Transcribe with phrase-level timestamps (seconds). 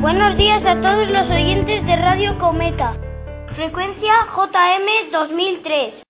[0.00, 2.96] Buenos días a todos los oyentes de Radio Cometa.
[3.54, 6.02] Frecuencia JM 2003.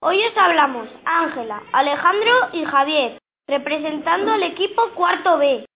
[0.00, 3.18] Hoy os hablamos Ángela, Alejandro y Javier,
[3.48, 5.66] representando al equipo cuarto B.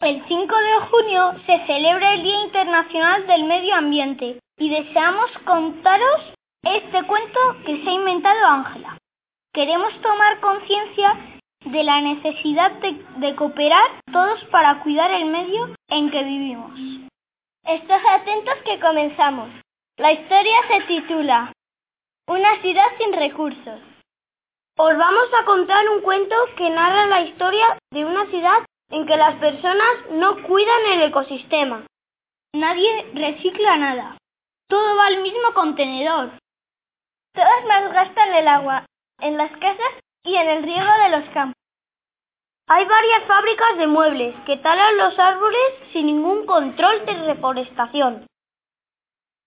[0.00, 6.34] El 5 de junio se celebra el Día Internacional del Medio Ambiente y deseamos contaros
[6.62, 8.96] este cuento que se ha inventado Ángela.
[9.52, 16.10] Queremos tomar conciencia de la necesidad de, de, cooperar todos para cuidar el medio en
[16.10, 16.72] que vivimos.
[17.64, 19.48] Estad atentos que comenzamos.
[19.96, 21.52] La historia se titula
[22.28, 23.80] Una ciudad sin recursos.
[24.76, 28.58] Os vamos a contar un cuento que narra la historia de una ciudad
[28.90, 31.86] en que las personas no cuidan el ecosistema.
[32.54, 34.18] Nadie recicla nada.
[34.68, 36.32] Todo va al mismo contenedor.
[37.34, 38.86] Todos malgastan el agua
[39.20, 39.92] en las casas
[40.24, 41.61] y en el riego de los campos.
[42.74, 48.26] Hay varias fábricas de muebles que talan los árboles sin ningún control de reforestación.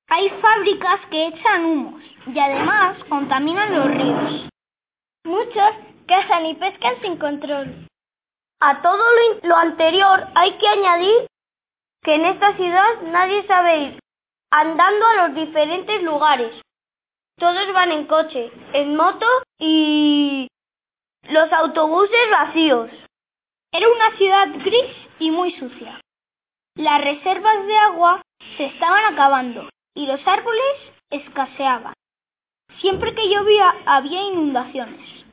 [0.09, 4.49] Hay fábricas que echan humos y además contaminan los ríos.
[5.23, 5.71] Muchos
[6.05, 7.87] cazan y pescan sin control.
[8.59, 11.25] A todo lo, lo anterior hay que añadir
[12.03, 13.99] que en esta ciudad nadie sabe ir
[14.51, 16.61] andando a los diferentes lugares.
[17.39, 19.25] Todos van en coche, en moto
[19.57, 20.47] y
[21.23, 23.04] los autobuses vacíos.
[23.77, 25.99] Era una ciudad gris y muy sucia.
[26.75, 28.21] Las reservas de agua
[28.55, 31.93] se estaban acabando y los árboles escaseaban.
[32.79, 35.25] Siempre que llovía había inundaciones.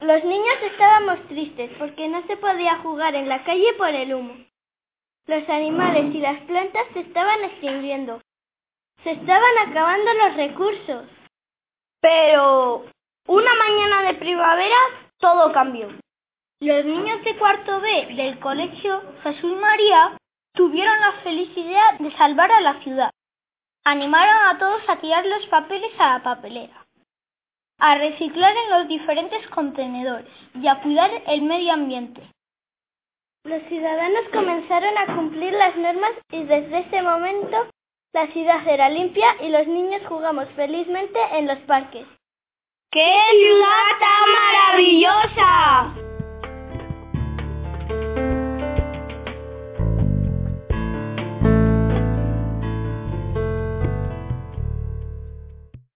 [0.00, 4.34] Los niños estábamos tristes porque no se podía jugar en la calle por el humo.
[5.26, 8.22] Los animales y las plantas se estaban extinguiendo.
[9.04, 11.04] Se estaban acabando los recursos.
[12.00, 12.86] Pero
[13.26, 14.78] una mañana de primavera
[15.18, 15.90] todo cambió.
[16.60, 20.16] Los niños de cuarto B del colegio Jesús María
[20.54, 23.10] tuvieron la feliz idea de salvar a la ciudad.
[23.84, 26.84] Animaron a todos a tirar los papeles a la papelera,
[27.78, 32.28] a reciclar en los diferentes contenedores y a cuidar el medio ambiente.
[33.44, 37.68] Los ciudadanos comenzaron a cumplir las normas y desde ese momento
[38.12, 42.04] la ciudad era limpia y los niños jugamos felizmente en los parques.
[42.90, 44.57] ¡Qué ciudad tan maravillosa!